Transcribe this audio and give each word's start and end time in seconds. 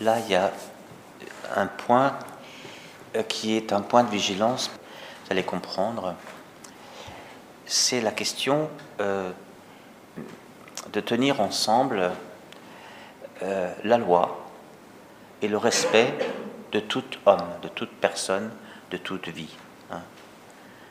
là, 0.00 0.18
il 0.20 0.30
y 0.30 0.34
a 0.34 0.52
un 1.56 1.66
point 1.66 2.18
euh, 3.16 3.22
qui 3.22 3.56
est 3.56 3.72
un 3.72 3.80
point 3.80 4.04
de 4.04 4.10
vigilance, 4.10 4.70
vous 4.70 5.32
allez 5.32 5.42
comprendre. 5.42 6.14
C'est 7.66 8.00
la 8.00 8.12
question 8.12 8.70
euh, 9.00 9.30
de 10.92 11.00
tenir 11.00 11.40
ensemble 11.40 12.10
euh, 13.42 13.72
la 13.84 13.98
loi 13.98 14.46
et 15.42 15.48
le 15.48 15.58
respect 15.58 16.14
de 16.72 16.80
tout 16.80 17.04
homme, 17.26 17.48
de 17.62 17.68
toute 17.68 17.92
personne, 17.92 18.50
de 18.90 18.96
toute 18.96 19.28
vie. 19.28 19.54
Hein. 19.90 20.02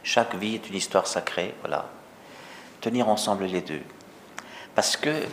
Chaque 0.04 0.36
vie 0.36 0.56
est 0.56 0.70
une 0.70 0.76
histoire 0.76 1.08
sacrée, 1.08 1.54
voilà. 1.62 1.90
Tenir 2.82 3.10
ensemble 3.10 3.46
les 3.46 3.62
deux. 3.62 3.82
Parce 4.76 4.96
que 4.96 5.24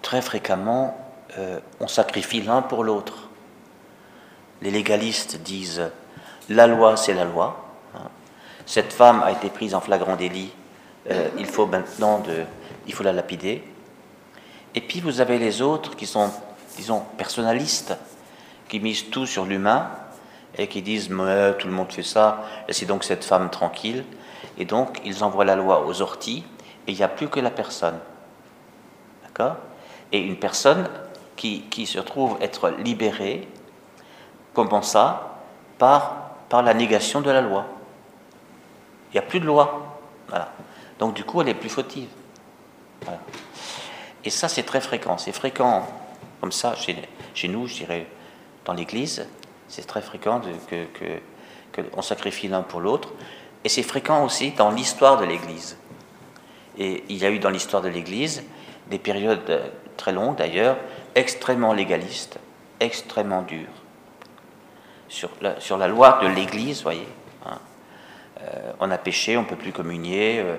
très 0.00 0.22
fréquemment, 0.22 1.07
on 1.80 1.88
sacrifie 1.88 2.42
l'un 2.42 2.62
pour 2.62 2.84
l'autre. 2.84 3.28
Les 4.60 4.70
légalistes 4.70 5.36
disent 5.42 5.90
la 6.48 6.66
loi, 6.66 6.96
c'est 6.96 7.14
la 7.14 7.24
loi. 7.24 7.64
Hein. 7.94 8.08
Cette 8.66 8.92
femme 8.92 9.22
a 9.22 9.32
été 9.32 9.50
prise 9.50 9.74
en 9.74 9.80
flagrant 9.80 10.16
délit. 10.16 10.52
Euh, 11.10 11.28
il 11.38 11.46
faut 11.46 11.66
maintenant 11.66 12.18
de, 12.18 12.44
il 12.86 12.94
faut 12.94 13.02
la 13.02 13.12
lapider. 13.12 13.62
Et 14.74 14.80
puis 14.80 15.00
vous 15.00 15.20
avez 15.20 15.38
les 15.38 15.62
autres 15.62 15.96
qui 15.96 16.06
sont, 16.06 16.30
disons, 16.76 17.02
personnalistes, 17.16 17.96
qui 18.68 18.80
misent 18.80 19.10
tout 19.10 19.26
sur 19.26 19.44
l'humain 19.44 19.90
et 20.56 20.66
qui 20.66 20.82
disent 20.82 21.08
mais 21.08 21.54
tout 21.54 21.68
le 21.68 21.72
monde 21.72 21.92
fait 21.92 22.02
ça, 22.02 22.44
laissez 22.66 22.86
donc 22.86 23.04
cette 23.04 23.24
femme 23.24 23.50
tranquille. 23.50 24.04
Et 24.58 24.64
donc 24.64 25.00
ils 25.04 25.22
envoient 25.22 25.44
la 25.44 25.56
loi 25.56 25.86
aux 25.86 26.02
orties 26.02 26.44
et 26.86 26.92
il 26.92 26.96
n'y 26.96 27.02
a 27.02 27.08
plus 27.08 27.28
que 27.28 27.40
la 27.40 27.50
personne. 27.50 27.98
D'accord? 29.22 29.56
Et 30.10 30.18
une 30.20 30.36
personne 30.36 30.88
qui, 31.38 31.86
se 31.86 31.98
trouve 31.98 32.36
être 32.40 32.70
libérée 32.70 33.48
Comment 34.52 34.82
ça 34.82 35.38
par, 35.78 36.32
par 36.48 36.62
la 36.62 36.74
négation 36.74 37.20
de 37.20 37.30
la 37.30 37.40
loi. 37.40 37.66
Il 39.10 39.14
n'y 39.14 39.18
a 39.18 39.22
plus 39.22 39.38
de 39.38 39.46
loi. 39.46 40.00
Voilà. 40.28 40.52
Donc 40.98 41.14
du 41.14 41.22
coup, 41.24 41.40
elle 41.40 41.48
est 41.48 41.54
plus 41.54 41.68
fautive. 41.68 42.08
Et 44.24 44.30
ça, 44.30 44.48
c'est 44.48 44.64
très 44.64 44.80
fréquent. 44.80 45.16
C'est 45.16 45.32
fréquent 45.32 45.86
comme 46.40 46.50
ça 46.50 46.74
chez, 46.74 46.96
chez 47.34 47.46
nous, 47.46 47.68
je 47.68 47.74
dirais, 47.74 48.06
dans 48.64 48.72
l'Église. 48.72 49.26
C'est 49.68 49.86
très 49.86 50.02
fréquent 50.02 50.40
de, 50.40 50.50
que, 50.68 50.86
que, 51.72 52.02
sacrifie 52.02 52.48
l'un 52.48 52.62
pour 52.62 52.80
l'autre. 52.80 53.10
Et 53.62 53.68
c'est 53.68 53.84
fréquent 53.84 54.24
aussi 54.24 54.50
dans 54.50 54.70
l'histoire 54.70 55.18
de 55.18 55.24
l'Église. 55.24 55.78
Et 56.78 57.04
il 57.08 57.16
y 57.16 57.24
a 57.24 57.30
eu 57.30 57.38
dans 57.38 57.50
l'histoire 57.50 57.82
de 57.82 57.88
l'Église 57.88 58.42
des 58.90 58.98
périodes 58.98 59.72
très 59.96 60.12
longues 60.12 60.36
d'ailleurs, 60.36 60.76
extrêmement 61.18 61.72
légalistes, 61.72 62.38
extrêmement 62.80 63.42
dures 63.42 63.66
sur 65.08 65.30
la, 65.78 65.88
loi 65.88 66.20
de 66.22 66.28
l'Église, 66.28 66.82
voyez. 66.82 67.08
Hein. 67.46 67.58
Euh, 68.42 68.72
on 68.80 68.90
a 68.90 68.98
péché, 68.98 69.36
on 69.36 69.42
ne 69.42 69.46
peut 69.46 69.56
plus 69.56 69.72
communier. 69.72 70.38
Euh, 70.38 70.56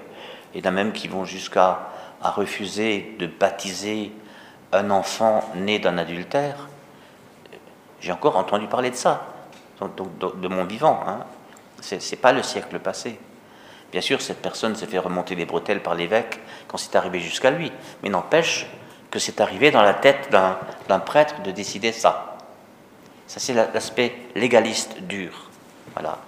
en 0.57 0.65
a 0.65 0.71
même 0.71 0.91
qui 0.91 1.07
vont 1.07 1.25
jusqu'à 1.25 1.89
refuser 2.21 3.15
de 3.19 3.27
baptiser 3.27 4.11
un 4.73 4.89
enfant 4.89 5.47
né 5.55 5.79
d'un 5.79 5.97
adultère. 5.97 6.67
J'ai 8.01 8.11
encore 8.11 8.35
entendu 8.35 8.67
parler 8.67 8.89
de 8.89 8.95
ça, 8.95 9.27
de, 9.79 10.47
mon 10.47 10.65
vivant. 10.65 11.01
Hein. 11.07 11.19
Ce 11.81 11.95
n'est 11.95 12.21
pas 12.21 12.33
le 12.33 12.43
siècle 12.43 12.79
passé. 12.79 13.19
Bien 13.91 14.01
sûr, 14.01 14.21
cette 14.21 14.41
personne 14.41 14.75
s'est 14.75 14.87
fait 14.87 14.99
remonter 14.99 15.35
les 15.35 15.45
bretelles 15.45 15.81
par 15.81 15.95
l'évêque 15.95 16.39
quand 16.67 16.77
c'est 16.77 16.95
arrivé 16.95 17.19
jusqu'à 17.19 17.51
lui, 17.51 17.71
mais 18.03 18.09
n'empêche 18.09 18.67
que 19.11 19.19
c'est 19.19 19.41
arrivé 19.41 19.71
dans 19.71 19.81
la 19.81 19.93
tête 19.93 20.29
d'un 20.31 20.99
prêtre 20.99 21.41
de 21.41 21.51
décider 21.51 21.91
ça. 21.91 22.37
Ça, 23.27 23.39
c'est 23.39 23.53
l'aspect 23.53 24.15
légaliste 24.35 25.01
dur. 25.01 25.49
Voilà. 25.93 26.19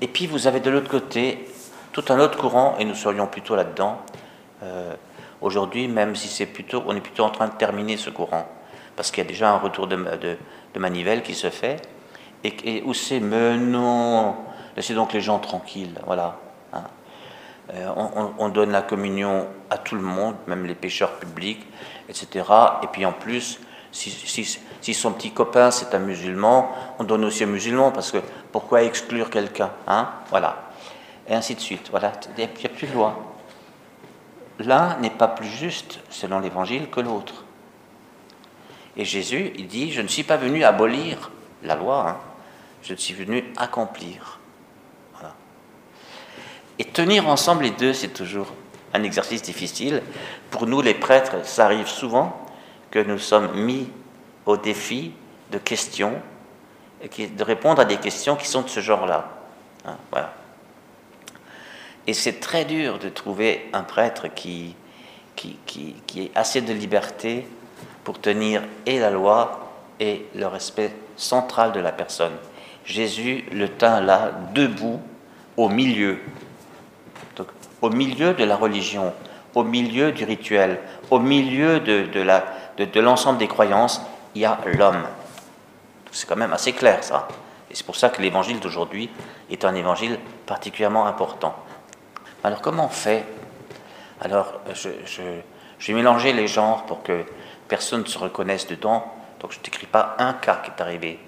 Et 0.00 0.08
puis, 0.08 0.26
vous 0.26 0.46
avez 0.46 0.60
de 0.60 0.70
l'autre 0.70 0.88
côté 0.88 1.48
tout 1.92 2.04
un 2.10 2.20
autre 2.20 2.36
courant, 2.36 2.76
et 2.78 2.84
nous 2.84 2.94
serions 2.94 3.26
plutôt 3.26 3.56
là-dedans. 3.56 3.98
Euh, 4.62 4.94
aujourd'hui, 5.40 5.88
même 5.88 6.14
si 6.14 6.28
c'est 6.28 6.46
plutôt, 6.46 6.82
on 6.86 6.94
est 6.94 7.00
plutôt 7.00 7.24
en 7.24 7.30
train 7.30 7.48
de 7.48 7.54
terminer 7.54 7.96
ce 7.96 8.10
courant, 8.10 8.46
parce 8.96 9.10
qu'il 9.10 9.24
y 9.24 9.26
a 9.26 9.28
déjà 9.28 9.50
un 9.50 9.58
retour 9.58 9.86
de, 9.86 10.36
manivelle 10.76 11.22
qui 11.22 11.34
se 11.34 11.48
fait, 11.48 11.80
et, 12.44 12.82
où 12.84 12.92
c'est, 12.92 13.18
mais 13.18 13.56
non, 13.56 14.36
laissez 14.76 14.94
donc 14.94 15.14
les 15.14 15.20
gens 15.20 15.38
tranquilles, 15.38 15.98
voilà. 16.04 16.38
Euh, 17.74 17.88
on, 17.96 18.32
on, 18.38 18.48
donne 18.48 18.70
la 18.70 18.82
communion 18.82 19.48
à 19.70 19.78
tout 19.78 19.96
le 19.96 20.00
monde, 20.02 20.36
même 20.46 20.66
les 20.66 20.76
pêcheurs 20.76 21.18
publics, 21.18 21.66
etc. 22.08 22.44
Et 22.82 22.86
puis 22.86 23.04
en 23.04 23.12
plus, 23.12 23.58
si, 23.90 24.94
son 24.94 25.12
petit 25.12 25.30
copain 25.30 25.70
c'est 25.70 25.94
un 25.94 25.98
musulman, 25.98 26.70
on 26.98 27.04
donne 27.04 27.24
aussi 27.24 27.44
un 27.44 27.48
musulman 27.48 27.90
parce 27.90 28.12
que 28.12 28.18
pourquoi 28.52 28.82
exclure 28.82 29.30
quelqu'un 29.30 29.70
hein? 29.86 30.10
Voilà. 30.30 30.70
Et 31.28 31.34
ainsi 31.34 31.54
de 31.54 31.60
suite. 31.60 31.88
Voilà. 31.90 32.12
Il 32.38 32.44
n'y 32.44 32.66
a 32.66 32.68
plus 32.68 32.86
de 32.86 32.92
loi. 32.92 33.16
L'un 34.60 34.96
n'est 34.98 35.10
pas 35.10 35.28
plus 35.28 35.48
juste 35.48 36.00
selon 36.08 36.38
l'évangile 36.38 36.88
que 36.88 37.00
l'autre. 37.00 37.44
Et 38.96 39.04
Jésus, 39.04 39.52
il 39.56 39.66
dit 39.66 39.92
Je 39.92 40.02
ne 40.02 40.08
suis 40.08 40.22
pas 40.22 40.36
venu 40.36 40.62
abolir 40.64 41.30
la 41.62 41.74
loi, 41.74 42.08
hein. 42.08 42.16
je 42.82 42.94
suis 42.94 43.14
venu 43.14 43.44
accomplir. 43.56 44.38
Et 46.78 46.84
tenir 46.84 47.28
ensemble 47.28 47.64
les 47.64 47.70
deux, 47.70 47.92
c'est 47.92 48.08
toujours 48.08 48.52
un 48.92 49.02
exercice 49.02 49.42
difficile. 49.42 50.02
Pour 50.50 50.66
nous, 50.66 50.82
les 50.82 50.94
prêtres, 50.94 51.44
ça 51.44 51.64
arrive 51.64 51.88
souvent 51.88 52.46
que 52.90 52.98
nous 52.98 53.18
sommes 53.18 53.54
mis 53.54 53.88
au 54.44 54.56
défi 54.56 55.12
de 55.50 55.58
questions, 55.58 56.14
de 57.02 57.44
répondre 57.44 57.80
à 57.80 57.84
des 57.84 57.96
questions 57.96 58.36
qui 58.36 58.46
sont 58.46 58.62
de 58.62 58.68
ce 58.68 58.80
genre-là. 58.80 59.28
Hein, 59.84 59.96
voilà. 60.10 60.32
Et 62.06 62.12
c'est 62.12 62.40
très 62.40 62.64
dur 62.64 62.98
de 62.98 63.08
trouver 63.08 63.68
un 63.72 63.82
prêtre 63.82 64.28
qui, 64.28 64.74
qui, 65.34 65.58
qui, 65.66 65.96
qui 66.06 66.22
ait 66.22 66.30
assez 66.34 66.60
de 66.60 66.72
liberté 66.72 67.46
pour 68.04 68.20
tenir 68.20 68.62
et 68.86 68.98
la 69.00 69.10
loi 69.10 69.72
et 69.98 70.26
le 70.34 70.46
respect 70.46 70.92
central 71.16 71.72
de 71.72 71.80
la 71.80 71.92
personne. 71.92 72.34
Jésus 72.84 73.44
le 73.50 73.68
tint 73.68 74.00
là, 74.00 74.32
debout, 74.54 75.00
au 75.56 75.68
milieu. 75.68 76.20
Au 77.82 77.90
milieu 77.90 78.34
de 78.34 78.44
la 78.44 78.56
religion, 78.56 79.12
au 79.54 79.64
milieu 79.64 80.12
du 80.12 80.24
rituel, 80.24 80.80
au 81.10 81.18
milieu 81.18 81.80
de, 81.80 82.06
de 82.06 82.20
la, 82.20 82.44
de, 82.76 83.00
l'ensemble 83.00 83.38
des 83.38 83.48
croyances, 83.48 84.02
il 84.34 84.42
y 84.42 84.44
a 84.44 84.58
l'homme. 84.66 85.04
C'est 86.12 86.28
quand 86.28 86.36
même 86.36 86.52
assez 86.52 86.72
clair 86.72 87.02
ça. 87.02 87.28
Et 87.70 87.74
c'est 87.74 87.84
pour 87.84 87.96
ça 87.96 88.10
que 88.10 88.22
l'évangile 88.22 88.60
d'aujourd'hui 88.60 89.10
est 89.50 89.64
un 89.64 89.74
évangile 89.74 90.18
particulièrement 90.46 91.06
important. 91.06 91.54
Alors 92.44 92.60
comment 92.60 92.86
on 92.86 92.90
fait? 92.90 93.24
Alors 94.20 94.52
je, 94.74 94.90
je, 95.06 95.86
vais 95.86 95.94
mélanger 95.94 96.32
les 96.32 96.48
genres 96.48 96.84
pour 96.84 97.02
que 97.02 97.24
personne 97.68 98.02
ne 98.02 98.06
se 98.06 98.18
reconnaisse 98.18 98.66
dedans. 98.66 99.12
Donc 99.40 99.52
je 99.52 99.58
ne 99.58 99.62
t'écris 99.62 99.86
pas 99.86 100.16
un 100.18 100.32
cas 100.34 100.60
qui 100.64 100.70
est 100.70 100.80
arrivé. 100.80 101.18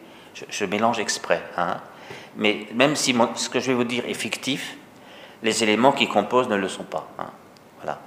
Je, 0.50 0.64
mélange 0.64 1.00
exprès. 1.00 1.42
Hein. 1.56 1.78
Mais 2.36 2.66
même 2.74 2.94
si 2.94 3.14
ce 3.34 3.48
que 3.48 3.58
je 3.58 3.68
vais 3.68 3.74
vous 3.74 3.84
dire 3.84 4.04
est 4.06 4.14
fictif, 4.14 4.76
les 5.42 5.62
éléments 5.62 5.92
qui 5.92 6.08
composent 6.08 6.48
ne 6.48 6.56
le 6.56 6.68
sont 6.68 6.84
pas. 6.84 7.08
Hein. 7.18 7.30
Voilà. 7.80 7.98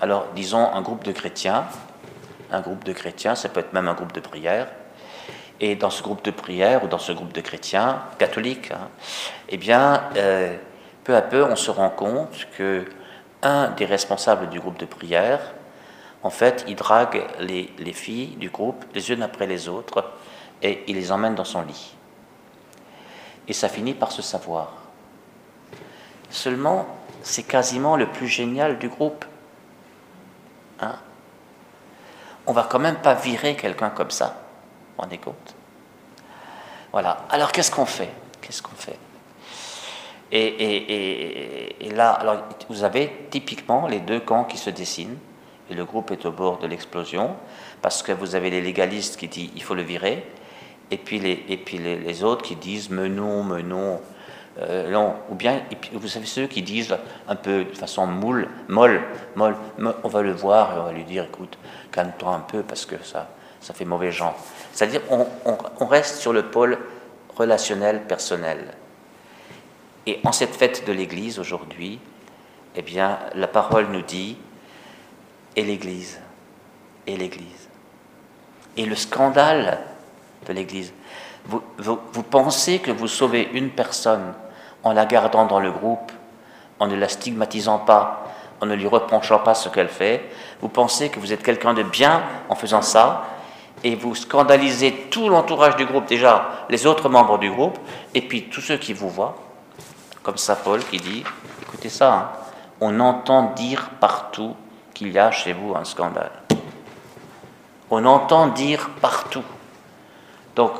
Alors 0.00 0.26
disons 0.34 0.72
un 0.72 0.82
groupe 0.82 1.04
de 1.04 1.12
chrétiens 1.12 1.66
un 2.52 2.60
groupe 2.60 2.84
de 2.84 2.92
chrétiens, 2.92 3.34
ça 3.34 3.48
peut 3.48 3.60
être 3.60 3.72
même 3.72 3.88
un 3.88 3.94
groupe 3.94 4.12
de 4.12 4.20
prière. 4.20 4.68
Et 5.60 5.76
dans 5.76 5.90
ce 5.90 6.02
groupe 6.02 6.24
de 6.24 6.30
prière 6.30 6.84
ou 6.84 6.88
dans 6.88 6.98
ce 6.98 7.12
groupe 7.12 7.32
de 7.32 7.40
chrétiens 7.40 8.02
catholiques, 8.18 8.70
hein, 8.70 8.88
eh 9.48 9.56
bien, 9.56 10.04
euh, 10.16 10.56
peu 11.04 11.14
à 11.14 11.22
peu, 11.22 11.44
on 11.44 11.56
se 11.56 11.70
rend 11.70 11.90
compte 11.90 12.46
que 12.56 12.86
un 13.42 13.68
des 13.70 13.84
responsables 13.84 14.48
du 14.48 14.58
groupe 14.58 14.78
de 14.78 14.86
prière, 14.86 15.40
en 16.22 16.30
fait, 16.30 16.64
il 16.68 16.76
drague 16.76 17.24
les, 17.38 17.72
les 17.78 17.92
filles 17.92 18.36
du 18.36 18.50
groupe 18.50 18.84
les 18.94 19.10
unes 19.10 19.22
après 19.22 19.46
les 19.46 19.68
autres 19.68 20.12
et 20.62 20.84
il 20.86 20.96
les 20.96 21.12
emmène 21.12 21.34
dans 21.34 21.44
son 21.44 21.62
lit. 21.62 21.94
Et 23.48 23.52
ça 23.52 23.68
finit 23.68 23.94
par 23.94 24.12
se 24.12 24.20
savoir. 24.22 24.79
Seulement, 26.30 26.86
c'est 27.22 27.42
quasiment 27.42 27.96
le 27.96 28.06
plus 28.06 28.28
génial 28.28 28.78
du 28.78 28.88
groupe. 28.88 29.24
Hein? 30.80 30.96
On 32.46 32.52
va 32.52 32.66
quand 32.70 32.78
même 32.78 32.96
pas 32.96 33.14
virer 33.14 33.56
quelqu'un 33.56 33.90
comme 33.90 34.10
ça. 34.10 34.40
Vous 34.96 35.02
rendez 35.02 35.18
compte? 35.18 35.54
Voilà. 36.92 37.24
Alors 37.30 37.52
qu'est-ce 37.52 37.70
qu'on 37.70 37.86
fait? 37.86 38.10
Qu'est-ce 38.40 38.62
qu'on 38.62 38.74
fait? 38.76 38.98
Et, 40.32 41.90
là, 41.92 42.12
alors, 42.12 42.36
vous 42.68 42.84
avez 42.84 43.26
typiquement 43.30 43.88
les 43.88 43.98
deux 43.98 44.20
camps 44.20 44.44
qui 44.44 44.58
se 44.58 44.70
dessinent, 44.70 45.18
et 45.68 45.74
le 45.74 45.84
groupe 45.84 46.12
est 46.12 46.24
au 46.24 46.30
bord 46.30 46.58
de 46.58 46.66
l'explosion, 46.66 47.34
parce 47.82 48.02
que 48.02 48.12
vous 48.12 48.34
avez 48.34 48.50
les 48.50 48.60
légalistes 48.60 49.16
qui 49.16 49.28
disent 49.28 49.50
il 49.56 49.62
faut 49.62 49.74
le 49.74 49.82
virer, 49.82 50.24
et 50.90 50.96
puis 50.96 51.18
les, 51.18 51.44
et 51.48 51.56
puis 51.56 51.78
les, 51.78 52.24
autres 52.24 52.42
qui 52.42 52.56
disent 52.56 52.90
menons, 52.90 53.42
menons, 53.42 54.00
euh, 54.60 55.10
ou 55.30 55.34
bien, 55.34 55.62
vous 55.92 56.08
savez 56.08 56.26
ceux 56.26 56.46
qui 56.46 56.62
disent 56.62 56.96
un 57.28 57.36
peu 57.36 57.64
de 57.64 57.76
façon 57.76 58.06
molle, 58.06 58.48
molle, 58.68 59.02
on 59.38 60.08
va 60.08 60.22
le 60.22 60.32
voir 60.32 60.76
et 60.76 60.80
on 60.80 60.84
va 60.84 60.92
lui 60.92 61.04
dire, 61.04 61.24
écoute, 61.24 61.56
calme-toi 61.92 62.34
un 62.34 62.40
peu 62.40 62.62
parce 62.62 62.84
que 62.84 62.96
ça, 63.02 63.30
ça 63.60 63.72
fait 63.72 63.84
mauvais 63.84 64.12
genre. 64.12 64.36
C'est-à-dire 64.72 65.00
on, 65.10 65.26
on, 65.80 65.86
reste 65.86 66.16
sur 66.16 66.32
le 66.32 66.50
pôle 66.50 66.78
relationnel, 67.36 68.02
personnel. 68.02 68.74
Et 70.06 70.20
en 70.24 70.32
cette 70.32 70.54
fête 70.54 70.86
de 70.86 70.92
l'Église 70.92 71.38
aujourd'hui, 71.38 71.98
eh 72.76 72.82
bien, 72.82 73.18
la 73.34 73.48
parole 73.48 73.86
nous 73.90 74.02
dit, 74.02 74.36
et 75.56 75.62
l'Église, 75.62 76.20
et 77.06 77.16
l'Église. 77.16 77.68
Et 78.76 78.86
le 78.86 78.94
scandale 78.94 79.80
de 80.46 80.52
l'Église. 80.52 80.92
Vous, 81.46 81.62
vous, 81.78 82.22
pensez 82.22 82.78
que 82.78 82.90
vous 82.90 83.08
sauvez 83.08 83.48
une 83.52 83.70
personne 83.70 84.34
en 84.82 84.92
la 84.92 85.06
gardant 85.06 85.46
dans 85.46 85.60
le 85.60 85.70
groupe, 85.70 86.12
en 86.78 86.86
ne 86.86 86.96
la 86.96 87.08
stigmatisant 87.08 87.78
pas, 87.78 88.24
en 88.60 88.66
ne 88.66 88.74
lui 88.74 88.86
reprochant 88.86 89.38
pas 89.38 89.54
ce 89.54 89.68
qu'elle 89.68 89.88
fait. 89.88 90.30
Vous 90.60 90.68
pensez 90.68 91.08
que 91.08 91.18
vous 91.18 91.32
êtes 91.32 91.42
quelqu'un 91.42 91.74
de 91.74 91.82
bien 91.82 92.22
en 92.48 92.54
faisant 92.54 92.82
ça, 92.82 93.24
et 93.82 93.94
vous 93.94 94.14
scandalisez 94.14 95.08
tout 95.10 95.28
l'entourage 95.28 95.76
du 95.76 95.86
groupe, 95.86 96.06
déjà 96.06 96.66
les 96.68 96.86
autres 96.86 97.08
membres 97.08 97.38
du 97.38 97.50
groupe, 97.50 97.78
et 98.14 98.22
puis 98.22 98.48
tous 98.48 98.60
ceux 98.60 98.76
qui 98.76 98.92
vous 98.92 99.08
voient, 99.08 99.36
comme 100.22 100.36
Saint 100.36 100.56
Paul 100.56 100.80
qui 100.84 100.98
dit, 100.98 101.24
écoutez 101.62 101.88
ça, 101.88 102.12
hein, 102.12 102.28
on 102.80 103.00
entend 103.00 103.52
dire 103.54 103.90
partout 104.00 104.54
qu'il 104.94 105.12
y 105.12 105.18
a 105.18 105.30
chez 105.30 105.52
vous 105.52 105.74
un 105.74 105.84
scandale. 105.84 106.32
On 107.90 108.04
entend 108.04 108.48
dire 108.48 108.90
partout. 109.00 109.42
Donc, 110.54 110.72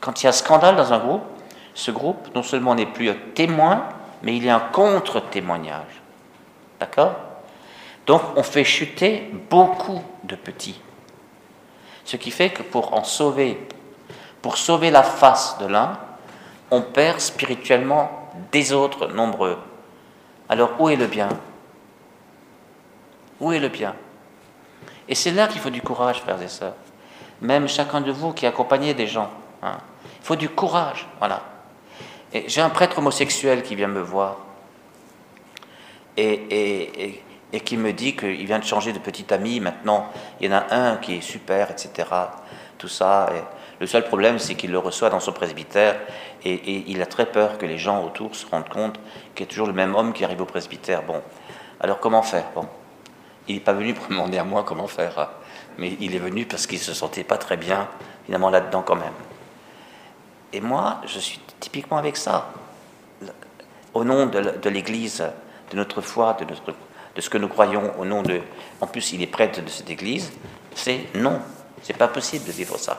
quand 0.00 0.22
il 0.22 0.26
y 0.26 0.28
a 0.28 0.32
scandale 0.32 0.76
dans 0.76 0.92
un 0.92 0.98
groupe, 0.98 1.22
ce 1.78 1.92
groupe, 1.92 2.34
non 2.34 2.42
seulement 2.42 2.74
n'est 2.74 2.86
plus 2.86 3.08
un 3.08 3.16
témoin, 3.36 3.84
mais 4.24 4.36
il 4.36 4.44
est 4.44 4.50
un 4.50 4.58
contre-témoignage. 4.58 6.02
D'accord? 6.80 7.14
Donc, 8.04 8.20
on 8.34 8.42
fait 8.42 8.64
chuter 8.64 9.30
beaucoup 9.48 10.02
de 10.24 10.34
petits. 10.34 10.80
Ce 12.04 12.16
qui 12.16 12.32
fait 12.32 12.50
que 12.50 12.64
pour 12.64 12.94
en 12.94 13.04
sauver, 13.04 13.64
pour 14.42 14.58
sauver 14.58 14.90
la 14.90 15.04
face 15.04 15.56
de 15.60 15.66
l'un, 15.66 15.96
on 16.72 16.82
perd 16.82 17.20
spirituellement 17.20 18.28
des 18.50 18.72
autres 18.72 19.06
nombreux. 19.06 19.56
Alors 20.48 20.80
où 20.80 20.88
est 20.88 20.96
le 20.96 21.06
bien? 21.06 21.28
Où 23.38 23.52
est 23.52 23.60
le 23.60 23.68
bien? 23.68 23.94
Et 25.08 25.14
c'est 25.14 25.30
là 25.30 25.46
qu'il 25.46 25.60
faut 25.60 25.70
du 25.70 25.82
courage, 25.82 26.22
frères 26.22 26.42
et 26.42 26.48
sœurs. 26.48 26.74
Même 27.40 27.68
chacun 27.68 28.00
de 28.00 28.10
vous 28.10 28.32
qui 28.32 28.46
accompagnez 28.46 28.94
des 28.94 29.06
gens. 29.06 29.30
Hein. 29.62 29.78
Il 30.20 30.26
faut 30.26 30.36
du 30.36 30.48
courage, 30.48 31.06
voilà. 31.20 31.42
J'ai 32.34 32.60
un 32.60 32.68
prêtre 32.68 32.98
homosexuel 32.98 33.62
qui 33.62 33.74
vient 33.74 33.88
me 33.88 34.00
voir 34.00 34.38
et, 36.16 37.22
qui 37.64 37.76
me 37.76 37.92
dit 37.92 38.16
qu'il 38.16 38.44
vient 38.44 38.58
de 38.58 38.64
changer 38.64 38.92
de 38.92 38.98
petit 38.98 39.32
ami. 39.32 39.60
Maintenant, 39.60 40.10
il 40.40 40.50
y 40.50 40.54
en 40.54 40.58
a 40.58 40.74
un 40.74 40.96
qui 40.96 41.16
est 41.16 41.20
super, 41.20 41.70
etc. 41.70 42.08
Tout 42.76 42.88
ça. 42.88 43.30
Le 43.80 43.86
seul 43.86 44.04
problème, 44.04 44.38
c'est 44.38 44.56
qu'il 44.56 44.72
le 44.72 44.78
reçoit 44.78 45.08
dans 45.08 45.20
son 45.20 45.32
presbytère 45.32 45.98
et, 46.44 46.84
il 46.90 47.00
a 47.00 47.06
très 47.06 47.26
peur 47.26 47.56
que 47.56 47.66
les 47.66 47.78
gens 47.78 48.04
autour 48.04 48.34
se 48.34 48.46
rendent 48.46 48.68
compte 48.68 48.98
qu'il 49.34 49.46
y 49.46 49.48
a 49.48 49.50
toujours 49.50 49.66
le 49.66 49.72
même 49.72 49.94
homme 49.94 50.12
qui 50.12 50.24
arrive 50.24 50.42
au 50.42 50.46
presbytère. 50.46 51.02
Bon, 51.02 51.22
alors 51.80 52.00
comment 52.00 52.22
faire? 52.22 52.44
Bon, 52.54 52.66
il 53.46 53.54
n'est 53.54 53.60
pas 53.60 53.72
venu 53.72 53.94
pour 53.94 54.04
me 54.04 54.10
demander 54.16 54.38
à 54.38 54.44
moi 54.44 54.64
comment 54.64 54.86
faire, 54.86 55.18
hein. 55.18 55.28
mais 55.78 55.96
il 56.00 56.14
est 56.14 56.20
venu 56.20 56.44
parce 56.44 56.66
qu'il 56.66 56.78
se 56.78 56.92
sentait 56.92 57.24
pas 57.24 57.38
très 57.38 57.56
bien, 57.56 57.88
finalement, 58.26 58.50
là-dedans 58.50 58.82
quand 58.82 58.96
même. 58.96 59.14
Et 60.52 60.60
moi, 60.60 61.00
je 61.06 61.18
suis 61.18 61.40
typiquement 61.60 61.98
avec 61.98 62.16
ça. 62.16 62.50
Au 63.94 64.04
nom 64.04 64.26
de 64.26 64.68
l'Église, 64.68 65.24
de 65.70 65.76
notre 65.76 66.00
foi, 66.00 66.36
de 67.14 67.20
ce 67.20 67.30
que 67.30 67.38
nous 67.38 67.48
croyons 67.48 67.92
au 67.98 68.04
nom 68.04 68.22
de. 68.22 68.40
En 68.80 68.86
plus, 68.86 69.12
il 69.12 69.22
est 69.22 69.26
prêtre 69.26 69.62
de 69.62 69.68
cette 69.68 69.90
Église. 69.90 70.32
C'est 70.74 71.06
non, 71.14 71.40
c'est 71.82 71.96
pas 71.96 72.08
possible 72.08 72.44
de 72.44 72.52
vivre 72.52 72.76
ça. 72.78 72.98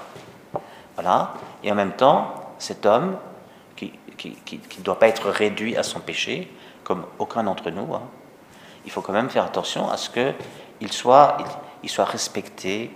Voilà. 0.96 1.34
Et 1.64 1.72
en 1.72 1.76
même 1.76 1.94
temps, 1.94 2.54
cet 2.58 2.86
homme 2.86 3.18
qui 3.76 3.94
ne 4.78 4.84
doit 4.84 5.00
pas 5.00 5.08
être 5.08 5.30
réduit 5.30 5.78
à 5.78 5.84
son 5.84 6.00
péché, 6.00 6.52
comme 6.84 7.06
aucun 7.20 7.44
d'entre 7.44 7.70
nous, 7.70 7.94
hein, 7.94 8.02
il 8.86 8.92
faut 8.92 9.02
quand 9.02 9.14
même 9.14 9.30
faire 9.30 9.46
attention 9.46 9.90
à 9.90 9.98
ce 9.98 10.10
qu'il 10.10 10.92
soit, 10.92 11.38
il, 11.84 11.90
soit 11.90 12.06
respecté, 12.06 12.92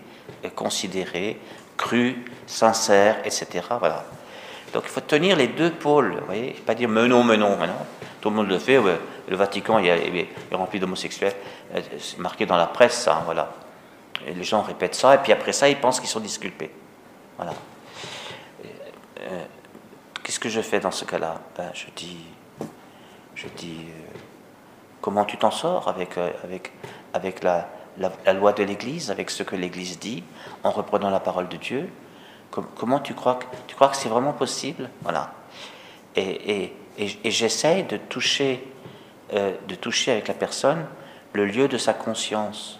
considéré, 0.55 1.39
cru, 1.77 2.25
sincère, 2.47 3.17
etc. 3.25 3.61
Voilà. 3.79 4.03
Donc 4.73 4.83
il 4.85 4.89
faut 4.89 5.01
tenir 5.01 5.35
les 5.35 5.47
deux 5.47 5.71
pôles. 5.71 6.15
Vous 6.19 6.25
voyez, 6.25 6.51
pas 6.65 6.73
dire 6.73 6.89
mais 6.89 7.07
non, 7.07 7.23
mais 7.23 7.37
non. 7.37 7.57
Tout 8.19 8.29
le 8.29 8.35
monde 8.35 8.47
le 8.47 8.57
fait. 8.57 8.79
Le 9.27 9.35
Vatican 9.35 9.79
est, 9.79 10.27
rempli 10.51 10.79
d'homosexuels. 10.79 11.33
Euh, 11.75 11.81
c'est 11.99 12.17
marqué 12.19 12.45
dans 12.45 12.57
la 12.57 12.67
presse, 12.67 13.03
ça. 13.03 13.17
Hein, 13.17 13.21
voilà. 13.25 13.51
Et 14.25 14.33
les 14.33 14.43
gens 14.43 14.61
répètent 14.61 14.95
ça, 14.95 15.15
et 15.15 15.17
puis 15.17 15.31
après 15.31 15.53
ça, 15.53 15.69
ils 15.69 15.77
pensent 15.77 15.99
qu'ils 15.99 16.09
sont 16.09 16.19
disculpés. 16.19 16.71
Voilà. 17.37 17.53
Euh, 19.21 19.43
qu'est-ce 20.23 20.39
que 20.39 20.49
je 20.49 20.61
fais 20.61 20.79
dans 20.79 20.91
ce 20.91 21.05
cas-là? 21.05 21.41
Ben, 21.57 21.69
Je 21.73 21.87
dis, 21.95 22.25
je 23.35 23.47
dis 23.55 23.87
euh, 23.87 24.17
comment 25.01 25.25
tu 25.25 25.37
t'en 25.37 25.51
sors 25.51 25.87
avec, 25.87 26.17
avec, 26.43 26.71
avec 27.13 27.43
la, 27.43 27.67
la, 27.97 28.33
loi 28.33 28.53
de 28.53 28.63
l'Église, 28.63 29.11
avec 29.11 29.29
ce 29.29 29.43
que 29.43 29.55
l'Église 29.55 29.99
dit, 29.99 30.23
en 30.63 30.71
reprenant 30.71 31.09
la 31.09 31.19
parole 31.19 31.47
de 31.47 31.57
Dieu? 31.57 31.89
Comment 32.75 32.99
tu 32.99 33.13
crois 33.13 33.35
que, 33.35 33.45
tu 33.67 33.75
crois 33.75 33.89
que 33.89 33.95
c'est 33.95 34.09
vraiment 34.09 34.33
possible? 34.33 34.89
Voilà. 35.01 35.33
Et, 36.15 36.73
et, 36.97 37.17
et, 37.23 37.31
j'essaye 37.31 37.83
de 37.83 37.97
toucher, 37.97 38.63
euh, 39.33 39.55
de 39.67 39.75
toucher 39.75 40.11
avec 40.11 40.27
la 40.27 40.35
personne 40.35 40.85
le 41.33 41.45
lieu 41.45 41.67
de 41.67 41.77
sa 41.77 41.93
conscience. 41.93 42.79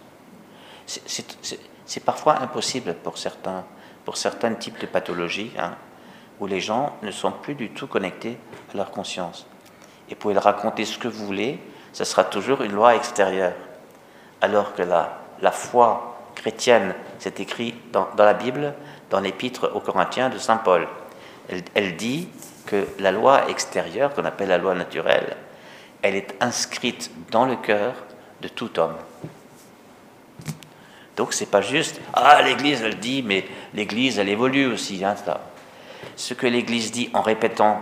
C'est 0.85 2.03
parfois 2.05 2.39
impossible 2.39 2.93
pour 2.93 3.17
certains, 3.17 3.65
pour 4.05 4.17
certains 4.17 4.53
types 4.53 4.79
de 4.79 4.85
pathologies, 4.85 5.51
hein, 5.57 5.75
où 6.39 6.45
les 6.45 6.59
gens 6.59 6.95
ne 7.01 7.09
sont 7.09 7.31
plus 7.31 7.55
du 7.55 7.71
tout 7.71 7.87
connectés 7.87 8.37
à 8.73 8.77
leur 8.77 8.91
conscience. 8.91 9.47
Et 10.09 10.15
pour 10.15 10.31
leur 10.31 10.43
raconter 10.43 10.85
ce 10.85 10.99
que 10.99 11.07
vous 11.07 11.25
voulez, 11.25 11.59
ce 11.93 12.03
sera 12.03 12.23
toujours 12.23 12.61
une 12.61 12.73
loi 12.73 12.95
extérieure. 12.95 13.53
Alors 14.41 14.75
que 14.75 14.83
la, 14.83 15.17
la 15.41 15.51
foi 15.51 16.13
chrétienne, 16.35 16.93
c'est 17.19 17.39
écrit 17.39 17.75
dans, 17.91 18.07
la 18.17 18.33
Bible, 18.33 18.73
dans 19.09 19.19
l'épître 19.19 19.71
aux 19.73 19.79
Corinthiens 19.79 20.29
de 20.29 20.38
Saint 20.38 20.57
Paul. 20.57 20.88
Elle, 21.75 21.95
dit 21.97 22.29
que 22.65 22.88
la 23.00 23.11
loi 23.11 23.50
extérieure, 23.50 24.13
qu'on 24.13 24.25
appelle 24.25 24.50
la 24.50 24.57
loi 24.57 24.73
naturelle, 24.75 25.35
elle 26.01 26.15
est 26.15 26.35
inscrite 26.39 27.11
dans 27.31 27.45
le 27.45 27.55
cœur 27.55 27.94
de 28.41 28.47
tout 28.47 28.79
homme. 28.79 28.95
Donc 31.15 31.33
c'est 31.33 31.51
pas 31.51 31.61
juste 31.61 32.01
ah 32.13 32.41
l'Église 32.41 32.81
elle 32.81 33.00
dit, 33.00 33.21
mais 33.21 33.45
l'Église 33.73 34.17
elle 34.17 34.29
évolue 34.29 34.65
aussi. 34.65 35.03
Hein, 35.06 35.15
Ce 36.16 36.33
que 36.33 36.47
l'Église 36.47 36.92
dit 36.92 37.09
en 37.13 37.21
répétant, 37.21 37.81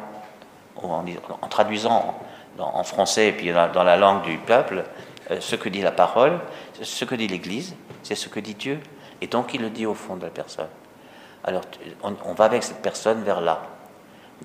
en, 0.75 1.05
en 1.41 1.47
traduisant 1.47 2.19
en 2.61 2.83
français 2.83 3.29
et 3.29 3.31
puis 3.31 3.51
dans, 3.51 3.83
la 3.83 3.97
langue 3.97 4.23
du 4.23 4.37
peuple, 4.37 4.83
euh, 5.29 5.37
ce 5.39 5.55
que 5.55 5.69
dit 5.69 5.81
la 5.81 5.91
parole, 5.91 6.39
ce 6.81 7.05
que 7.05 7.15
dit 7.15 7.27
l'Église, 7.27 7.75
c'est 8.03 8.15
ce 8.15 8.29
que 8.29 8.39
dit 8.39 8.55
Dieu. 8.55 8.79
Et 9.21 9.27
donc 9.27 9.53
il 9.53 9.61
le 9.61 9.69
dit 9.69 9.85
au 9.85 9.93
fond 9.93 10.15
de 10.15 10.23
la 10.23 10.29
personne. 10.29 10.67
Alors 11.43 11.63
on 12.03 12.33
va 12.33 12.45
avec 12.45 12.63
cette 12.63 12.81
personne 12.81 13.23
vers 13.23 13.41
là. 13.41 13.63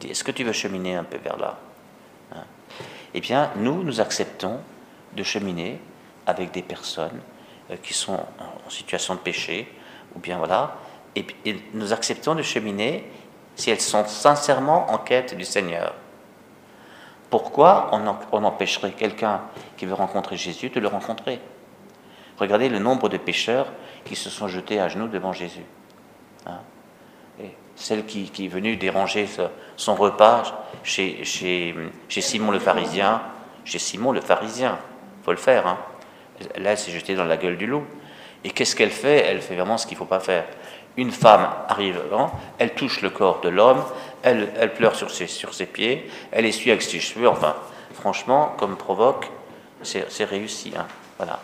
Est-ce 0.04 0.24
que 0.24 0.30
tu 0.30 0.44
veux 0.44 0.52
cheminer 0.52 0.94
un 0.94 1.04
peu 1.04 1.18
vers 1.18 1.38
là 1.38 1.58
hein? 2.34 2.44
Eh 3.14 3.20
bien, 3.20 3.50
nous, 3.56 3.82
nous 3.82 4.00
acceptons 4.00 4.60
de 5.14 5.22
cheminer 5.22 5.80
avec 6.26 6.50
des 6.50 6.62
personnes 6.62 7.20
euh, 7.70 7.76
qui 7.82 7.94
sont 7.94 8.14
en 8.14 8.70
situation 8.70 9.14
de 9.14 9.20
péché, 9.20 9.72
ou 10.14 10.18
bien 10.18 10.38
voilà, 10.38 10.76
et, 11.14 11.24
nous 11.72 11.92
acceptons 11.92 12.34
de 12.34 12.42
cheminer 12.42 13.10
si 13.54 13.70
elles 13.70 13.80
sont 13.80 14.04
sincèrement 14.04 14.90
en 14.90 14.98
quête 14.98 15.34
du 15.34 15.44
Seigneur. 15.44 15.94
Pourquoi 17.30 17.90
on, 17.92 18.44
empêcherait 18.44 18.92
quelqu'un 18.92 19.40
qui 19.76 19.86
veut 19.86 19.94
rencontrer 19.94 20.36
Jésus 20.36 20.70
de 20.70 20.78
le 20.78 20.88
rencontrer? 20.88 21.40
Regardez 22.38 22.68
le 22.68 22.78
nombre 22.78 23.08
de 23.08 23.16
pécheurs 23.16 23.72
qui 24.04 24.14
se 24.14 24.30
sont 24.30 24.46
jetés 24.46 24.78
à 24.78 24.88
genoux 24.88 25.08
devant 25.08 25.32
Jésus. 25.32 25.64
Hein? 26.46 26.60
Celle 27.76 28.06
qui, 28.06 28.30
est 28.38 28.48
venue 28.48 28.76
déranger 28.76 29.28
son 29.76 29.94
repas 29.94 30.66
chez, 30.82 31.22
Simon 32.08 32.50
le 32.50 32.58
pharisien, 32.58 33.22
chez 33.64 33.78
Simon 33.78 34.12
le 34.12 34.20
pharisien, 34.20 34.78
faut 35.24 35.32
le 35.32 35.36
faire. 35.36 35.66
Hein. 35.66 35.78
Là, 36.58 36.72
elle 36.72 36.78
s'est 36.78 36.90
jetée 36.90 37.14
dans 37.14 37.24
la 37.24 37.36
gueule 37.36 37.56
du 37.56 37.66
loup. 37.66 37.84
Et 38.44 38.50
qu'est-ce 38.50 38.76
qu'elle 38.76 38.90
fait? 38.90 39.24
Elle 39.26 39.40
fait 39.40 39.54
vraiment 39.54 39.76
ce 39.76 39.86
qu'il 39.86 39.96
ne 39.96 39.98
faut 39.98 40.04
pas 40.06 40.20
faire. 40.20 40.44
Une 40.96 41.10
femme 41.10 41.48
arrive, 41.68 42.00
elle 42.58 42.74
touche 42.74 43.02
le 43.02 43.10
corps 43.10 43.40
de 43.40 43.50
l'homme, 43.50 43.82
elle, 44.22 44.72
pleure 44.74 44.94
sur 44.94 45.10
ses, 45.10 45.66
pieds, 45.66 46.10
elle 46.32 46.46
essuie 46.46 46.70
avec 46.70 46.82
ses 46.82 47.00
cheveux. 47.00 47.28
Enfin, 47.28 47.54
franchement, 47.92 48.54
comme 48.56 48.76
provoque, 48.76 49.30
c'est 49.82 50.24
réussi. 50.24 50.72
Hein. 50.76 50.86
Voilà. 51.18 51.38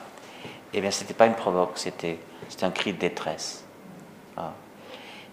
Eh 0.72 0.80
bien, 0.80 0.90
ce 0.90 1.02
n'était 1.02 1.12
pas 1.12 1.26
une 1.26 1.34
provoque, 1.34 1.72
c'était 1.74 2.18
un 2.62 2.70
cri 2.70 2.94
de 2.94 2.98
détresse. 2.98 3.64
Ah 4.38 4.52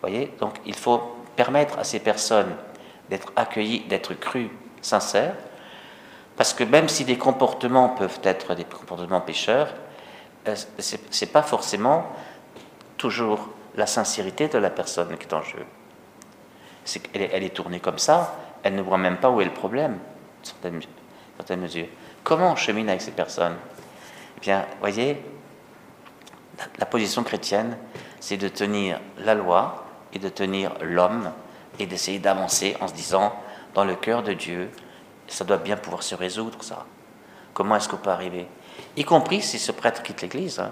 voyez 0.01 0.33
Donc 0.39 0.55
il 0.65 0.75
faut 0.75 1.15
permettre 1.35 1.79
à 1.79 1.83
ces 1.83 1.99
personnes 1.99 2.55
d'être 3.09 3.31
accueillies, 3.35 3.81
d'être 3.81 4.13
crues, 4.13 4.49
sincères, 4.81 5.35
parce 6.37 6.53
que 6.53 6.63
même 6.63 6.87
si 6.87 7.03
des 7.05 7.17
comportements 7.17 7.89
peuvent 7.89 8.19
être 8.23 8.55
des 8.55 8.63
comportements 8.63 9.21
pécheurs, 9.21 9.73
euh, 10.47 10.55
ce 10.77 10.95
n'est 10.95 11.31
pas 11.31 11.41
forcément 11.41 12.05
toujours 12.97 13.49
la 13.75 13.85
sincérité 13.85 14.47
de 14.47 14.57
la 14.57 14.69
personne 14.69 15.17
qui 15.17 15.25
est 15.25 15.33
en 15.33 15.41
jeu. 15.41 15.65
elle, 17.13 17.43
est, 17.43 17.53
tournée 17.55 17.79
comme 17.79 17.97
ça, 17.97 18.35
elle 18.63 18.75
ne 18.75 18.81
voit 18.81 18.97
même 18.97 19.17
pas 19.17 19.29
où 19.29 19.41
est 19.41 19.45
le 19.45 19.53
problème, 19.53 19.97
dans 20.61 20.79
certaines 21.37 21.61
mesures. 21.61 21.87
Comment 22.23 22.51
on 22.51 22.55
chemine 22.55 22.89
avec 22.89 23.01
ces 23.01 23.11
personnes? 23.11 23.55
Eh 24.37 24.39
bien, 24.39 24.65
voyez, 24.79 25.21
la 26.77 26.85
position 26.85 27.23
chrétienne, 27.23 27.77
c'est 28.19 28.37
de 28.37 28.47
tenir 28.47 28.99
la 29.17 29.35
loi 29.35 29.85
et 30.13 30.19
de 30.19 30.29
tenir 30.29 30.71
l'homme 30.81 31.31
et 31.77 31.85
d'essayer 31.85 32.19
d'avancer 32.19 32.75
en 32.81 32.87
se 32.87 32.93
disant, 32.93 33.33
dans 33.73 33.85
le 33.85 33.95
cœur 33.95 34.23
de 34.23 34.33
Dieu, 34.33 34.69
ça 35.27 35.43
doit 35.45 35.57
bien 35.57 35.77
pouvoir 35.77 36.03
se 36.03 36.15
résoudre, 36.15 36.63
ça. 36.63 36.85
Comment 37.53 37.75
est-ce 37.75 37.89
qu'on 37.89 37.97
peut 37.97 38.09
arriver? 38.09 38.47
Y 38.95 39.03
compris 39.03 39.41
si 39.41 39.59
ce 39.59 39.71
prêtre 39.71 40.01
quitte 40.01 40.21
l'Église. 40.21 40.59
Hein. 40.59 40.71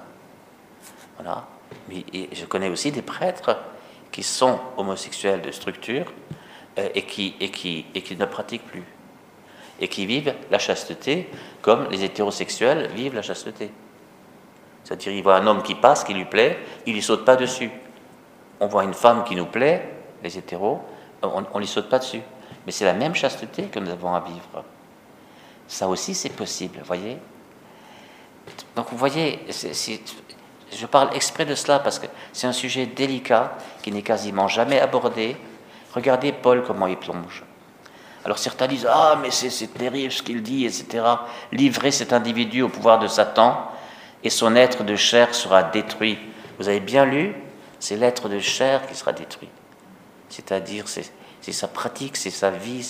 Voilà. 1.16 1.46
Mais, 1.90 2.04
je 2.32 2.46
connais 2.46 2.70
aussi 2.70 2.92
des 2.92 3.02
prêtres 3.02 3.58
qui 4.12 4.24
sont 4.24 4.60
homosexuels 4.78 5.42
de 5.42 5.52
structure 5.52 6.06
euh, 6.78 6.90
et, 6.96 7.04
qui, 7.04 7.36
et, 7.40 7.52
qui, 7.52 7.86
et 7.94 8.02
qui 8.02 8.16
ne 8.16 8.26
pratiquent 8.26 8.66
plus. 8.66 8.84
Et 9.80 9.88
qui 9.88 10.06
vivent 10.06 10.34
la 10.50 10.60
chasteté 10.60 11.30
comme 11.62 11.88
les 11.90 12.04
hétérosexuels 12.04 12.90
vivent 12.94 13.14
la 13.14 13.22
chasteté. 13.22 13.72
C'est-à-dire, 14.84 15.12
il 15.12 15.22
voit 15.22 15.36
un 15.36 15.46
homme 15.46 15.62
qui 15.62 15.76
passe, 15.76 16.04
qui 16.04 16.14
lui 16.14 16.26
plaît, 16.26 16.58
il 16.86 16.92
ne 16.92 16.96
lui 16.96 17.04
saute 17.04 17.26
pas 17.26 17.36
dessus. 17.36 17.70
On 18.60 18.68
voit 18.68 18.84
une 18.84 18.94
femme 18.94 19.24
qui 19.24 19.36
nous 19.36 19.46
plaît, 19.46 19.94
les 20.24 20.38
hétéros, 20.38 20.82
on 21.22 21.42
ne 21.42 21.60
lui 21.60 21.68
saute 21.68 21.90
pas 21.90 22.00
dessus. 22.00 22.22
Mais 22.66 22.72
c'est 22.72 22.86
la 22.86 22.94
même 22.94 23.16
chasteté 23.16 23.64
que 23.64 23.80
nous 23.80 23.90
avons 23.90 24.14
à 24.14 24.20
vivre. 24.20 24.64
Ça 25.68 25.88
aussi, 25.88 26.16
c'est 26.16 26.30
possible, 26.30 26.80
voyez 26.86 27.18
Donc, 28.76 28.88
vous 28.92 28.98
voyez, 28.98 29.46
je 30.72 30.86
parle 30.86 31.16
exprès 31.16 31.46
de 31.46 31.56
cela 31.56 31.80
parce 31.80 32.00
que 32.00 32.08
c'est 32.34 32.48
un 32.48 32.54
sujet 32.54 32.86
délicat 32.86 33.54
qui 33.82 33.92
n'est 33.92 34.02
quasiment 34.02 34.48
jamais 34.48 34.80
abordé. 34.80 35.38
Regardez 35.94 36.32
Paul 36.32 36.64
comment 36.66 36.88
il 36.88 36.98
plonge. 36.98 37.44
Alors 38.26 38.38
certains 38.38 38.68
disent 38.68 38.88
Ah, 38.90 39.18
mais 39.22 39.32
c'est 39.32 39.68
terrible 39.74 40.12
ce 40.12 40.22
qu'il 40.22 40.44
dit, 40.44 40.66
etc. 40.66 41.04
Livrer 41.54 41.92
cet 41.92 42.12
individu 42.12 42.62
au 42.62 42.70
pouvoir 42.70 43.00
de 43.00 43.08
Satan, 43.08 43.72
et 44.24 44.30
son 44.30 44.56
être 44.56 44.84
de 44.84 44.96
chair 44.96 45.34
sera 45.34 45.64
détruit. 45.64 46.20
Vous 46.60 46.68
avez 46.68 46.82
bien 46.82 47.06
lu 47.06 47.34
C'est 47.80 47.96
l'être 47.96 48.30
de 48.30 48.40
chair 48.40 48.86
qui 48.88 48.96
sera 48.96 49.14
détruit. 49.14 49.50
C'est-à-dire, 50.30 50.86
c'est 50.88 51.52
sa 51.52 51.68
pratique, 51.68 52.18
c'est 52.18 52.30
sa 52.30 52.52
vie, 52.52 52.84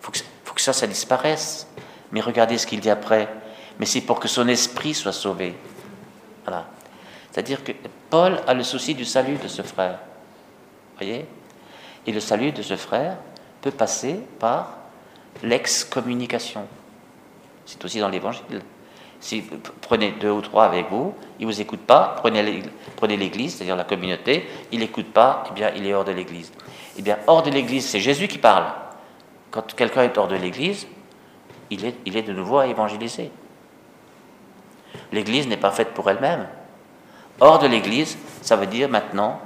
faut, 0.00 0.12
faut, 0.44 0.54
que 0.54 0.60
ça, 0.60 0.72
ça 0.72 0.86
disparaisse. 0.86 1.66
Mais 2.12 2.20
regardez 2.20 2.58
ce 2.58 2.66
qu'il 2.66 2.80
dit 2.80 2.90
après. 2.90 3.28
Mais 3.78 3.86
c'est 3.86 4.00
pour 4.00 4.18
que 4.18 4.28
son 4.28 4.48
esprit 4.48 4.94
soit 4.94 5.12
sauvé. 5.12 5.54
Voilà. 6.44 6.66
C'est-à-dire 7.30 7.62
que 7.62 7.72
Paul 8.10 8.40
a 8.46 8.54
le 8.54 8.62
souci 8.62 8.94
du 8.94 9.04
salut 9.04 9.36
de 9.36 9.48
ce 9.48 9.62
frère. 9.62 9.98
Voyez? 10.96 11.26
Et 12.06 12.12
le 12.12 12.20
salut 12.20 12.52
de 12.52 12.62
ce 12.62 12.76
frère 12.76 13.18
peut 13.60 13.70
passer 13.70 14.20
par 14.38 14.78
l'excommunication. 15.42 16.66
C'est 17.66 17.84
aussi 17.84 18.00
dans 18.00 18.08
l'Évangile. 18.08 18.62
Si 19.20 19.40
vous 19.40 19.56
prenez 19.80 20.12
deux 20.12 20.30
ou 20.30 20.40
trois 20.40 20.64
avec 20.64 20.88
vous, 20.90 21.14
il 21.40 21.46
ne 21.46 21.52
vous 21.52 21.60
écoute 21.60 21.80
pas, 21.80 22.16
prenez 22.18 23.16
l'Église, 23.16 23.56
c'est-à-dire 23.56 23.76
la 23.76 23.84
communauté, 23.84 24.48
il 24.70 24.78
n'écoute 24.78 25.12
pas, 25.12 25.44
eh 25.50 25.54
bien 25.54 25.72
il 25.76 25.86
est 25.86 25.94
hors 25.94 26.04
de 26.04 26.12
l'Église. 26.12 26.52
Eh 26.96 27.02
bien 27.02 27.18
hors 27.26 27.42
de 27.42 27.50
l'Église, 27.50 27.86
c'est 27.86 28.00
Jésus 28.00 28.28
qui 28.28 28.38
parle. 28.38 28.66
Quand 29.50 29.74
quelqu'un 29.74 30.02
est 30.02 30.16
hors 30.16 30.28
de 30.28 30.36
l'Église, 30.36 30.86
il 31.70 31.84
est, 31.84 31.94
il 32.06 32.16
est 32.16 32.22
de 32.22 32.32
nouveau 32.32 32.58
à 32.58 32.66
évangéliser. 32.66 33.30
L'Église 35.12 35.48
n'est 35.48 35.56
pas 35.56 35.70
faite 35.70 35.94
pour 35.94 36.08
elle-même. 36.08 36.46
Hors 37.40 37.58
de 37.58 37.66
l'Église, 37.66 38.18
ça 38.42 38.56
veut 38.56 38.66
dire 38.66 38.88
maintenant, 38.88 39.40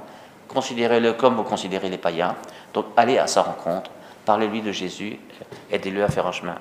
considérez-le 0.47 1.13
comme 1.13 1.35
vous 1.35 1.43
considérez 1.43 1.89
les 1.89 1.97
païens, 1.97 2.35
donc 2.73 2.85
allez 2.97 3.17
à 3.17 3.27
sa 3.27 3.41
rencontre, 3.41 3.91
parlez-lui 4.25 4.61
de 4.61 4.71
Jésus, 4.71 5.19
aidez-le 5.71 6.03
à 6.03 6.09
faire 6.09 6.27
un 6.27 6.31
chemin. 6.31 6.57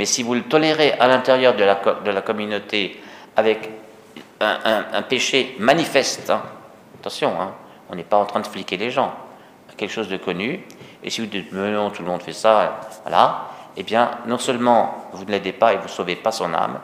Mais 0.00 0.06
si 0.06 0.22
vous 0.22 0.32
le 0.32 0.44
tolérez 0.44 0.92
à 0.92 1.08
l'intérieur 1.08 1.54
de 1.54 1.62
la, 2.10 2.22
communauté 2.22 2.98
avec 3.36 3.68
un, 4.40 5.02
péché 5.02 5.54
manifeste, 5.58 6.30
hein, 6.30 6.40
attention, 6.98 7.38
hein, 7.38 7.52
on 7.90 7.96
n'est 7.96 8.04
pas 8.04 8.16
en 8.16 8.24
train 8.24 8.40
de 8.40 8.46
fliquer 8.46 8.78
les 8.78 8.90
gens, 8.90 9.14
quelque 9.76 9.92
chose 9.92 10.08
de 10.08 10.16
connu, 10.16 10.64
et 11.04 11.10
si 11.10 11.20
vous 11.20 11.26
dites 11.26 11.52
non, 11.52 11.90
tout 11.90 12.00
le 12.00 12.08
monde 12.08 12.22
fait 12.22 12.32
ça, 12.32 12.80
voilà, 13.02 13.48
eh 13.76 13.82
bien, 13.82 14.12
non 14.24 14.38
seulement 14.38 15.10
vous 15.12 15.26
ne 15.26 15.32
l'aidez 15.32 15.52
pas 15.52 15.74
et 15.74 15.76
vous 15.76 15.82
ne 15.82 15.88
sauvez 15.88 16.16
pas 16.16 16.32
son 16.32 16.54
âme, 16.54 16.80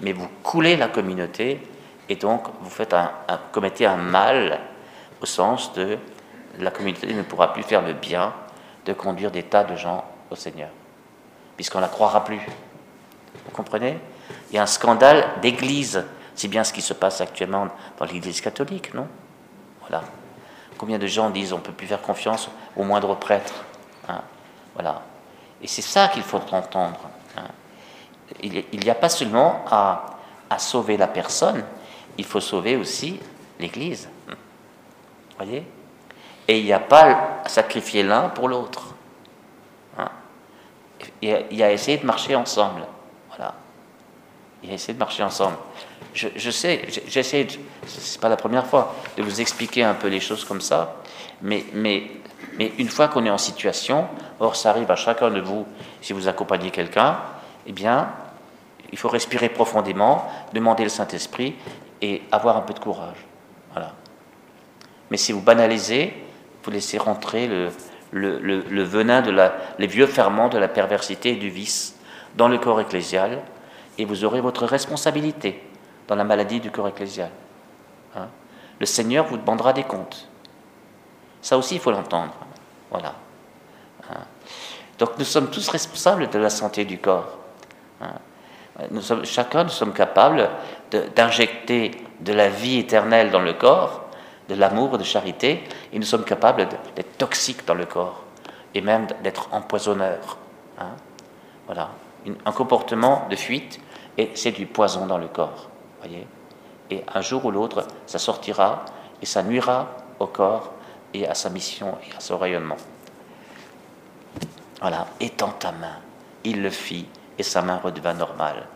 mais 0.00 0.12
vous 0.12 0.26
coulez 0.42 0.76
la 0.76 0.88
communauté, 0.88 1.60
et 2.08 2.16
donc 2.16 2.48
vous 2.62 2.70
faites 2.70 2.96
commettez 3.52 3.86
un 3.86 3.96
mal 3.96 4.58
au 5.22 5.26
sens 5.26 5.72
de 5.74 5.98
la 6.58 6.72
communauté 6.72 7.14
ne 7.14 7.22
pourra 7.22 7.52
plus 7.52 7.62
faire 7.62 7.82
le 7.82 7.92
bien 7.92 8.34
de 8.86 8.92
conduire 8.92 9.30
des 9.30 9.44
tas 9.44 9.62
de 9.62 9.76
gens 9.76 10.04
au 10.32 10.34
Seigneur 10.34 10.70
puisqu'on 11.56 11.78
ne 11.78 11.82
la 11.82 11.88
croira 11.88 12.24
plus. 12.24 12.40
Vous 13.44 13.50
comprenez? 13.52 13.98
Il 14.50 14.56
y 14.56 14.58
a 14.58 14.62
un 14.62 14.66
scandale 14.66 15.24
d'église. 15.42 16.04
C'est 16.34 16.48
bien 16.48 16.64
ce 16.64 16.72
qui 16.72 16.82
se 16.82 16.92
passe 16.92 17.20
actuellement 17.20 17.68
dans 17.98 18.04
l'église 18.04 18.40
catholique, 18.40 18.94
non? 18.94 19.08
Voilà. 19.80 20.02
Combien 20.78 20.98
de 20.98 21.06
gens 21.06 21.30
disent 21.30 21.52
on 21.52 21.58
ne 21.58 21.62
peut 21.62 21.72
plus 21.72 21.86
faire 21.86 22.02
confiance 22.02 22.50
au 22.76 22.82
moindre 22.82 23.14
prêtre 23.14 23.64
hein? 24.08 24.20
Voilà. 24.74 25.02
Et 25.62 25.66
c'est 25.66 25.82
ça 25.82 26.08
qu'il 26.08 26.22
faut 26.22 26.40
entendre. 26.52 27.00
Hein. 27.36 27.44
il 28.42 28.80
n'y 28.80 28.90
a 28.90 28.94
pas 28.94 29.08
seulement 29.08 29.64
à, 29.70 30.04
à, 30.50 30.58
sauver 30.58 30.96
la 30.96 31.06
personne, 31.06 31.64
il 32.18 32.24
faut 32.24 32.40
sauver 32.40 32.76
aussi 32.76 33.18
l'Église. 33.58 34.08
Voyez? 35.36 35.66
Et 36.48 36.58
il 36.58 36.64
n'y 36.64 36.72
a 36.72 36.80
pas 36.80 37.40
à 37.44 37.48
sacrifier 37.48 38.02
l'un 38.02 38.28
pour 38.28 38.48
l'autre 38.48 38.95
il 41.22 41.62
a 41.62 41.72
essayé 41.72 41.98
de 41.98 42.06
marcher 42.06 42.34
ensemble. 42.34 42.82
Voilà. 43.28 43.54
Il 44.62 44.70
a 44.70 44.74
essayé 44.74 44.94
de 44.94 44.98
marcher 44.98 45.22
ensemble. 45.22 45.56
Je, 46.14 46.28
je 46.34 46.50
sais, 46.50 46.86
j'essaie, 47.06 47.46
c'est 47.86 48.20
pas 48.20 48.28
la 48.28 48.36
première 48.36 48.66
fois, 48.66 48.94
de 49.16 49.22
vous 49.22 49.40
expliquer 49.40 49.84
un 49.84 49.94
peu 49.94 50.08
les 50.08 50.20
choses 50.20 50.44
comme 50.44 50.60
ça, 50.60 50.96
mais, 51.42 51.64
mais, 51.74 52.04
mais 52.58 52.72
une 52.78 52.88
fois 52.88 53.08
qu'on 53.08 53.24
est 53.26 53.30
en 53.30 53.38
situation, 53.38 54.06
or 54.40 54.56
ça 54.56 54.70
arrive 54.70 54.90
à 54.90 54.96
chacun 54.96 55.30
de 55.30 55.40
vous, 55.40 55.66
si 56.00 56.12
vous 56.12 56.28
accompagnez 56.28 56.70
quelqu'un, 56.70 57.18
eh 57.66 57.72
bien, 57.72 58.10
il 58.92 58.98
faut 58.98 59.08
respirer 59.08 59.48
profondément, 59.48 60.26
demander 60.52 60.84
le 60.84 60.88
Saint-Esprit 60.88 61.54
et 62.00 62.22
avoir 62.32 62.56
un 62.56 62.60
peu 62.60 62.72
de 62.72 62.78
courage. 62.78 63.16
Voilà. 63.72 63.92
Mais 65.10 65.16
si 65.16 65.32
vous 65.32 65.40
banalisez, 65.40 66.14
vous 66.62 66.70
laissez 66.70 66.98
rentrer 66.98 67.46
le, 67.46 67.70
le, 68.16 68.82
venin, 68.82 69.22
de 69.22 69.30
la, 69.30 69.54
les 69.78 69.86
vieux 69.86 70.06
ferments 70.06 70.48
de 70.48 70.58
la 70.58 70.68
perversité 70.68 71.32
et 71.32 71.36
du 71.36 71.50
vice 71.50 71.96
dans 72.36 72.48
le 72.48 72.58
corps 72.58 72.80
ecclésial, 72.80 73.42
et 73.98 74.04
vous 74.04 74.24
aurez 74.24 74.40
votre 74.40 74.66
responsabilité 74.66 75.62
dans 76.08 76.16
la 76.16 76.24
maladie 76.24 76.60
du 76.60 76.70
corps 76.70 76.88
ecclésial. 76.88 77.30
Hein. 78.14 78.28
le 78.78 78.86
Seigneur 78.86 79.26
vous 79.26 79.36
demandera 79.36 79.72
des 79.72 79.84
comptes. 79.84 80.28
Ça 81.42 81.58
aussi, 81.58 81.74
il 81.74 81.80
faut 81.80 81.90
l'entendre. 81.90 82.32
Voilà. 82.90 83.14
Hein. 84.10 84.20
Donc 84.98 85.18
nous 85.18 85.24
sommes 85.24 85.50
tous 85.50 85.68
responsables 85.68 86.30
de 86.30 86.38
la 86.38 86.50
santé 86.50 86.84
du 86.84 86.98
corps. 86.98 87.38
Hein. 88.00 88.14
Nous 88.90 89.02
sommes, 89.02 89.24
chacun, 89.24 89.64
nous 89.64 89.70
sommes 89.70 89.92
capables 89.92 90.48
d'injecter 91.14 91.90
de 92.20 92.32
la 92.32 92.48
vie 92.48 92.78
éternelle 92.78 93.30
dans 93.30 93.40
le 93.40 93.54
corps 93.54 94.05
de 94.48 94.54
l'amour, 94.54 94.98
de 94.98 95.04
charité, 95.04 95.64
et 95.92 95.98
nous 95.98 96.04
sommes 96.04 96.24
capables 96.24 96.68
d'être 96.94 97.18
toxiques 97.18 97.66
dans 97.66 97.74
le 97.74 97.86
corps, 97.86 98.22
et 98.74 98.80
même 98.80 99.06
d'être 99.22 99.48
empoisonneurs. 99.52 100.38
Hein. 100.78 100.94
Voilà, 101.66 101.90
un 102.44 102.52
comportement 102.52 103.26
de 103.30 103.36
fuite, 103.36 103.80
et 104.18 104.30
c'est 104.34 104.52
du 104.52 104.66
poison 104.66 105.06
dans 105.06 105.18
le 105.18 105.28
corps. 105.28 105.68
Voyez 106.00 106.26
et 106.90 107.02
un 107.14 107.20
jour 107.20 107.44
ou 107.44 107.50
l'autre, 107.50 107.86
ça 108.06 108.18
sortira, 108.18 108.84
et 109.20 109.26
ça 109.26 109.42
nuira 109.42 109.88
au 110.18 110.26
corps, 110.26 110.72
et 111.14 111.26
à 111.26 111.34
sa 111.34 111.50
mission, 111.50 111.96
et 112.08 112.16
à 112.16 112.20
son 112.20 112.38
rayonnement. 112.38 112.76
Voilà, 114.80 115.06
étends 115.20 115.54
ta 115.58 115.72
main, 115.72 115.98
il 116.44 116.62
le 116.62 116.70
fit, 116.70 117.06
et 117.38 117.42
sa 117.42 117.62
main 117.62 117.78
redevint 117.78 118.14
normale. 118.14 118.66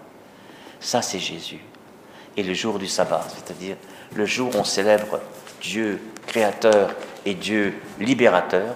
Ça, 0.81 1.03
c'est 1.03 1.19
Jésus. 1.19 1.63
Et 2.37 2.43
le 2.43 2.55
jour 2.55 2.79
du 2.79 2.89
sabbat, 2.89 3.25
c'est-à-dire 3.29 3.77
le 4.15 4.25
jour 4.25 4.55
où 4.55 4.59
on 4.59 4.65
célèbre 4.65 5.21
Dieu 5.61 6.01
créateur 6.27 6.95
et 7.25 7.35
Dieu 7.35 7.75
libérateur, 7.99 8.75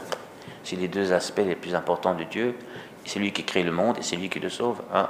c'est 0.62 0.76
les 0.76 0.88
deux 0.88 1.12
aspects 1.12 1.42
les 1.44 1.54
plus 1.54 1.74
importants 1.74 2.14
de 2.14 2.24
Dieu. 2.24 2.56
C'est 3.04 3.18
lui 3.18 3.32
qui 3.32 3.44
crée 3.44 3.62
le 3.62 3.72
monde 3.72 3.98
et 3.98 4.02
c'est 4.02 4.16
lui 4.16 4.28
qui 4.28 4.40
le 4.40 4.48
sauve. 4.48 4.80
Hein. 4.92 5.08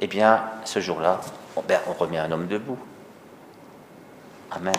Eh 0.00 0.06
bien, 0.06 0.42
ce 0.64 0.80
jour-là, 0.80 1.20
ben, 1.66 1.80
on 1.88 1.92
remet 1.92 2.18
un 2.18 2.30
homme 2.30 2.46
debout. 2.46 2.78
Amen. 4.50 4.74